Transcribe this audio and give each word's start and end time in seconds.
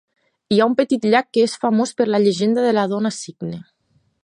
Hi 0.53 0.57
ha 0.61 0.65
un 0.69 0.75
petit 0.79 1.05
llac 1.15 1.29
que 1.37 1.43
és 1.49 1.53
famós 1.67 1.93
per 2.01 2.09
la 2.09 2.21
llegenda 2.25 2.65
de 2.69 2.73
la 2.79 2.89
dona-cigne 2.95 3.63